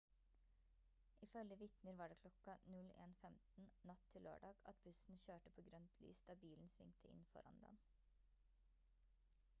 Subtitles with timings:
[1.25, 2.27] ifølge vitner var det kl.
[2.49, 3.35] 01:15
[3.91, 7.81] natt til lørdag at bussen kjørte på grønt lys da bilen svingte inn foran den